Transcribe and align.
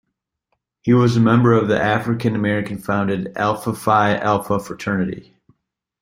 He 0.81 0.95
was 0.95 1.15
a 1.15 1.19
member 1.19 1.53
of 1.53 1.67
the 1.67 1.79
African 1.79 2.33
American 2.35 2.79
founded 2.79 3.37
Alpha 3.37 3.71
Phi 3.71 4.17
Alpha 4.17 4.59
fraternity. 4.59 5.35